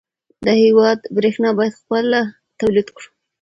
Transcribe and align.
د 0.45 0.47
هېواد 0.63 0.99
برېښنا 1.17 1.49
باید 1.57 1.79
خپله 1.81 2.19
تولید 2.59 2.87
کړو. 2.95 3.07